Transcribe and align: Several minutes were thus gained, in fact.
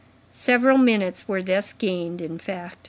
Several 0.33 0.79
minutes 0.79 1.27
were 1.27 1.43
thus 1.43 1.73
gained, 1.73 2.21
in 2.21 2.39
fact. 2.39 2.79